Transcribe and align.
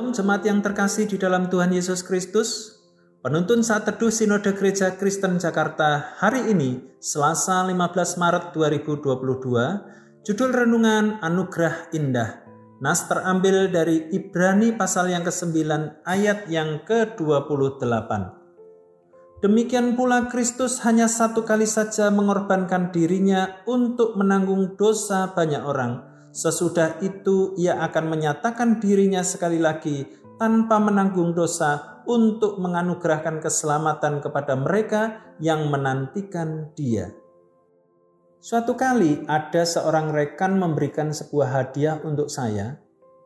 Shalom 0.00 0.16
jemaat 0.16 0.48
yang 0.48 0.64
terkasih 0.64 1.04
di 1.04 1.20
dalam 1.20 1.52
Tuhan 1.52 1.76
Yesus 1.76 2.00
Kristus. 2.00 2.80
Penuntun 3.20 3.60
saat 3.60 3.84
teduh 3.84 4.08
Sinode 4.08 4.56
Gereja 4.56 4.96
Kristen 4.96 5.36
Jakarta 5.36 6.16
hari 6.16 6.56
ini, 6.56 6.96
Selasa 7.04 7.60
15 7.68 8.16
Maret 8.16 8.56
2022, 8.56 10.24
judul 10.24 10.50
renungan 10.56 11.20
Anugerah 11.20 11.92
Indah. 11.92 12.40
Nas 12.80 13.12
terambil 13.12 13.68
dari 13.68 14.08
Ibrani 14.08 14.72
pasal 14.72 15.12
yang 15.12 15.20
ke-9 15.20 15.68
ayat 16.08 16.48
yang 16.48 16.80
ke-28. 16.88 18.10
Demikian 19.44 20.00
pula 20.00 20.32
Kristus 20.32 20.80
hanya 20.88 21.12
satu 21.12 21.44
kali 21.44 21.68
saja 21.68 22.08
mengorbankan 22.08 22.88
dirinya 22.88 23.60
untuk 23.68 24.16
menanggung 24.16 24.80
dosa 24.80 25.28
banyak 25.36 25.60
orang 25.60 26.09
Sesudah 26.30 27.02
itu 27.02 27.58
ia 27.58 27.82
akan 27.82 28.06
menyatakan 28.06 28.78
dirinya 28.78 29.26
sekali 29.26 29.58
lagi 29.58 30.06
tanpa 30.38 30.78
menanggung 30.78 31.34
dosa 31.34 32.00
untuk 32.06 32.62
menganugerahkan 32.62 33.42
keselamatan 33.42 34.22
kepada 34.22 34.54
mereka 34.54 35.34
yang 35.42 35.66
menantikan 35.66 36.70
dia. 36.78 37.10
Suatu 38.40 38.78
kali 38.78 39.26
ada 39.26 39.66
seorang 39.66 40.14
rekan 40.14 40.56
memberikan 40.56 41.10
sebuah 41.12 41.50
hadiah 41.50 41.98
untuk 42.06 42.30
saya. 42.30 42.78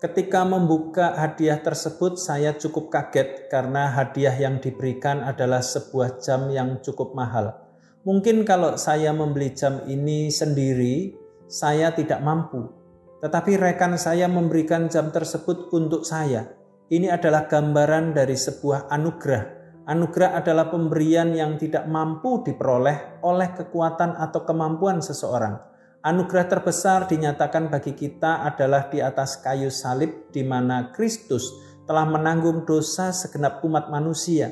Ketika 0.00 0.46
membuka 0.46 1.14
hadiah 1.14 1.60
tersebut, 1.60 2.16
saya 2.18 2.54
cukup 2.56 2.90
kaget 2.90 3.50
karena 3.52 3.92
hadiah 3.92 4.34
yang 4.34 4.58
diberikan 4.58 5.22
adalah 5.22 5.60
sebuah 5.60 6.22
jam 6.22 6.48
yang 6.50 6.80
cukup 6.82 7.14
mahal. 7.18 7.54
Mungkin 8.02 8.42
kalau 8.42 8.74
saya 8.78 9.14
membeli 9.14 9.54
jam 9.54 9.84
ini 9.86 10.26
sendiri, 10.32 11.14
saya 11.46 11.94
tidak 11.94 12.18
mampu 12.18 12.81
tetapi 13.22 13.54
rekan 13.54 13.94
saya 13.94 14.26
memberikan 14.26 14.90
jam 14.90 15.14
tersebut 15.14 15.70
untuk 15.70 16.02
saya. 16.02 16.58
Ini 16.90 17.14
adalah 17.14 17.46
gambaran 17.46 18.18
dari 18.18 18.34
sebuah 18.34 18.90
anugerah. 18.90 19.62
Anugerah 19.86 20.42
adalah 20.42 20.66
pemberian 20.74 21.30
yang 21.30 21.54
tidak 21.54 21.86
mampu 21.86 22.42
diperoleh 22.42 23.22
oleh 23.22 23.54
kekuatan 23.54 24.18
atau 24.18 24.42
kemampuan 24.42 24.98
seseorang. 24.98 25.54
Anugerah 26.02 26.50
terbesar 26.50 27.06
dinyatakan 27.06 27.70
bagi 27.70 27.94
kita 27.94 28.42
adalah 28.42 28.90
di 28.90 28.98
atas 28.98 29.38
kayu 29.38 29.70
salib 29.70 30.34
di 30.34 30.42
mana 30.42 30.90
Kristus 30.90 31.46
telah 31.86 32.02
menanggung 32.02 32.66
dosa 32.66 33.14
segenap 33.14 33.62
umat 33.62 33.86
manusia. 33.86 34.50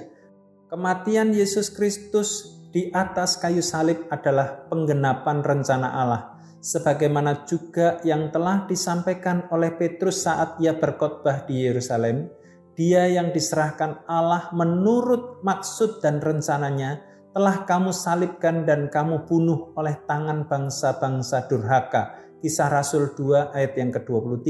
Kematian 0.71 1.35
Yesus 1.35 1.75
Kristus 1.75 2.55
di 2.71 2.87
atas 2.95 3.35
kayu 3.35 3.67
salib 3.67 4.07
adalah 4.15 4.63
penggenapan 4.71 5.43
rencana 5.43 5.91
Allah 5.91 6.30
sebagaimana 6.61 7.49
juga 7.49 7.99
yang 8.05 8.29
telah 8.29 8.69
disampaikan 8.69 9.49
oleh 9.51 9.73
Petrus 9.75 10.29
saat 10.29 10.61
ia 10.61 10.77
berkhotbah 10.77 11.49
di 11.49 11.65
Yerusalem, 11.65 12.29
dia 12.77 13.09
yang 13.09 13.33
diserahkan 13.33 14.05
Allah 14.07 14.53
menurut 14.53 15.41
maksud 15.43 16.05
dan 16.05 16.21
rencananya 16.21 17.01
telah 17.33 17.65
kamu 17.65 17.91
salibkan 17.91 18.69
dan 18.69 18.93
kamu 18.93 19.25
bunuh 19.25 19.73
oleh 19.75 19.97
tangan 20.05 20.47
bangsa-bangsa 20.47 21.49
durhaka. 21.49 22.17
Kisah 22.41 22.73
Rasul 22.73 23.13
2 23.13 23.53
ayat 23.53 23.73
yang 23.77 23.93
ke-23. 23.93 24.49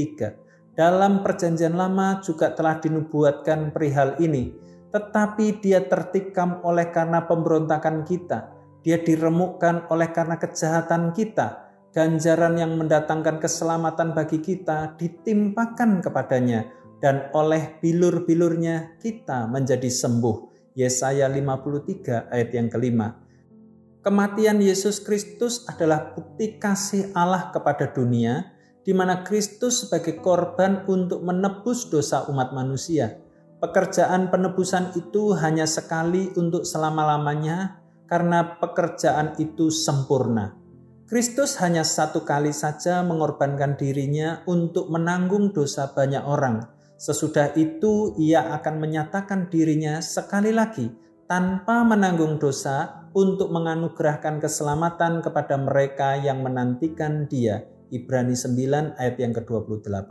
Dalam 0.71 1.19
perjanjian 1.19 1.75
lama 1.75 2.23
juga 2.23 2.55
telah 2.55 2.79
dinubuatkan 2.79 3.75
perihal 3.75 4.15
ini, 4.23 4.55
tetapi 4.95 5.59
dia 5.59 5.83
tertikam 5.83 6.63
oleh 6.63 6.87
karena 6.89 7.27
pemberontakan 7.27 8.07
kita. 8.07 8.55
Dia 8.81 8.97
diremukkan 9.03 9.91
oleh 9.93 10.09
karena 10.09 10.41
kejahatan 10.41 11.13
kita 11.13 11.70
ganjaran 11.91 12.55
yang 12.55 12.79
mendatangkan 12.79 13.43
keselamatan 13.43 14.15
bagi 14.15 14.39
kita 14.39 14.95
ditimpakan 14.95 15.99
kepadanya 15.99 16.71
dan 17.03 17.27
oleh 17.35 17.79
bilur-bilurnya 17.83 18.95
kita 18.99 19.47
menjadi 19.51 19.91
sembuh. 19.91 20.51
Yesaya 20.71 21.27
53 21.27 22.31
ayat 22.31 22.49
yang 22.55 22.71
kelima. 22.71 23.19
Kematian 24.01 24.63
Yesus 24.63 25.03
Kristus 25.03 25.67
adalah 25.67 26.15
bukti 26.15 26.55
kasih 26.55 27.11
Allah 27.11 27.51
kepada 27.51 27.91
dunia 27.91 28.55
di 28.81 28.95
mana 28.95 29.21
Kristus 29.21 29.85
sebagai 29.85 30.17
korban 30.23 30.87
untuk 30.89 31.21
menebus 31.21 31.91
dosa 31.91 32.25
umat 32.31 32.55
manusia. 32.55 33.19
Pekerjaan 33.61 34.33
penebusan 34.33 34.97
itu 34.97 35.37
hanya 35.37 35.69
sekali 35.69 36.33
untuk 36.33 36.65
selama-lamanya 36.65 37.77
karena 38.09 38.57
pekerjaan 38.57 39.37
itu 39.37 39.69
sempurna. 39.69 40.60
Kristus 41.11 41.59
hanya 41.59 41.83
satu 41.83 42.23
kali 42.23 42.55
saja 42.55 43.03
mengorbankan 43.03 43.75
dirinya 43.75 44.47
untuk 44.47 44.87
menanggung 44.87 45.51
dosa 45.51 45.91
banyak 45.91 46.23
orang. 46.23 46.63
Sesudah 46.95 47.51
itu, 47.59 48.15
ia 48.15 48.47
akan 48.55 48.79
menyatakan 48.79 49.51
dirinya 49.51 49.99
sekali 49.99 50.55
lagi 50.55 50.87
tanpa 51.27 51.83
menanggung 51.83 52.39
dosa 52.39 53.11
untuk 53.11 53.51
menganugerahkan 53.51 54.39
keselamatan 54.39 55.19
kepada 55.19 55.59
mereka 55.59 56.15
yang 56.15 56.47
menantikan 56.47 57.27
Dia. 57.27 57.59
Ibrani 57.91 58.31
9 58.31 58.95
ayat 58.95 59.19
yang 59.19 59.35
ke-28. 59.35 60.07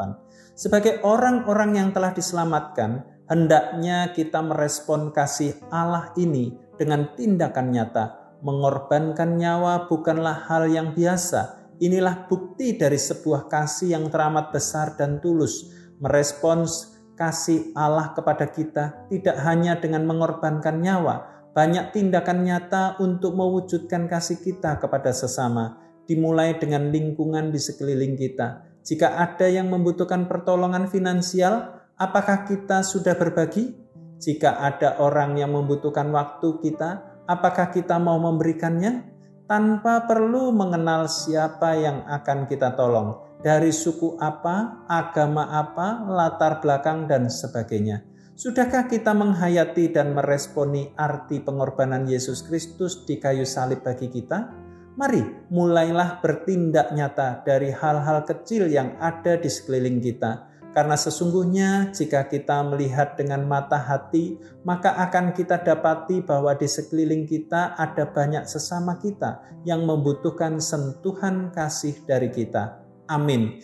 Sebagai 0.52 1.00
orang-orang 1.00 1.80
yang 1.80 1.88
telah 1.96 2.12
diselamatkan, 2.12 3.24
hendaknya 3.24 4.12
kita 4.12 4.44
merespon 4.44 5.16
kasih 5.16 5.56
Allah 5.72 6.12
ini 6.20 6.52
dengan 6.76 7.08
tindakan 7.16 7.72
nyata 7.72 8.19
Mengorbankan 8.40 9.36
nyawa 9.36 9.84
bukanlah 9.88 10.48
hal 10.48 10.68
yang 10.72 10.96
biasa. 10.96 11.72
Inilah 11.80 12.28
bukti 12.28 12.76
dari 12.76 12.96
sebuah 12.96 13.48
kasih 13.48 13.96
yang 13.96 14.08
teramat 14.08 14.52
besar 14.52 14.96
dan 14.96 15.20
tulus. 15.20 15.72
Merespons 16.00 16.96
kasih 17.20 17.76
Allah 17.76 18.16
kepada 18.16 18.48
kita 18.48 19.04
tidak 19.12 19.36
hanya 19.44 19.76
dengan 19.76 20.08
mengorbankan 20.08 20.80
nyawa, 20.80 21.28
banyak 21.52 21.92
tindakan 21.92 22.48
nyata 22.48 22.96
untuk 22.96 23.36
mewujudkan 23.36 24.08
kasih 24.08 24.40
kita 24.40 24.80
kepada 24.80 25.12
sesama, 25.12 25.76
dimulai 26.08 26.56
dengan 26.56 26.88
lingkungan 26.88 27.52
di 27.52 27.60
sekeliling 27.60 28.16
kita. 28.16 28.64
Jika 28.80 29.20
ada 29.20 29.44
yang 29.52 29.68
membutuhkan 29.68 30.24
pertolongan 30.24 30.88
finansial, 30.88 31.84
apakah 32.00 32.48
kita 32.48 32.80
sudah 32.80 33.12
berbagi? 33.12 33.76
Jika 34.20 34.56
ada 34.56 34.96
orang 35.00 35.36
yang 35.36 35.52
membutuhkan 35.52 36.08
waktu 36.08 36.60
kita, 36.64 37.09
apakah 37.30 37.70
kita 37.70 38.02
mau 38.02 38.18
memberikannya 38.18 39.06
tanpa 39.46 40.10
perlu 40.10 40.50
mengenal 40.50 41.06
siapa 41.06 41.78
yang 41.78 42.02
akan 42.10 42.50
kita 42.50 42.74
tolong, 42.74 43.14
dari 43.38 43.70
suku 43.70 44.18
apa, 44.18 44.86
agama 44.90 45.46
apa, 45.54 46.02
latar 46.10 46.58
belakang, 46.58 47.06
dan 47.06 47.30
sebagainya. 47.30 48.02
Sudahkah 48.34 48.88
kita 48.90 49.14
menghayati 49.14 49.94
dan 49.94 50.16
meresponi 50.16 50.90
arti 50.96 51.38
pengorbanan 51.44 52.08
Yesus 52.08 52.42
Kristus 52.46 53.04
di 53.04 53.20
kayu 53.20 53.44
salib 53.44 53.84
bagi 53.84 54.08
kita? 54.08 54.54
Mari 54.96 55.50
mulailah 55.52 56.24
bertindak 56.24 56.92
nyata 56.92 57.44
dari 57.46 57.70
hal-hal 57.70 58.26
kecil 58.26 58.66
yang 58.68 58.96
ada 58.98 59.36
di 59.36 59.48
sekeliling 59.48 60.00
kita 60.02 60.50
karena 60.70 60.94
sesungguhnya 60.94 61.90
jika 61.90 62.30
kita 62.30 62.62
melihat 62.62 63.18
dengan 63.18 63.42
mata 63.42 63.74
hati, 63.74 64.38
maka 64.62 64.94
akan 65.02 65.34
kita 65.34 65.58
dapati 65.58 66.22
bahwa 66.22 66.54
di 66.54 66.70
sekeliling 66.70 67.26
kita 67.26 67.74
ada 67.74 68.06
banyak 68.06 68.46
sesama 68.46 68.94
kita 69.02 69.42
yang 69.66 69.82
membutuhkan 69.82 70.62
sentuhan 70.62 71.50
kasih 71.50 71.98
dari 72.06 72.30
kita. 72.30 72.78
Amin. 73.10 73.58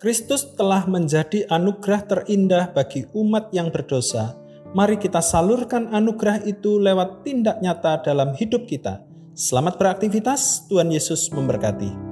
Kristus 0.00 0.48
telah 0.56 0.88
menjadi 0.88 1.44
anugerah 1.52 2.08
terindah 2.08 2.72
bagi 2.72 3.04
umat 3.12 3.52
yang 3.52 3.68
berdosa. 3.68 4.32
Mari 4.72 4.96
kita 4.96 5.20
salurkan 5.20 5.92
anugerah 5.92 6.40
itu 6.48 6.80
lewat 6.80 7.20
tindak 7.20 7.60
nyata 7.60 8.00
dalam 8.00 8.32
hidup 8.32 8.64
kita. 8.64 9.04
Selamat 9.36 9.76
beraktivitas, 9.76 10.64
Tuhan 10.72 10.88
Yesus 10.88 11.28
memberkati. 11.28 12.09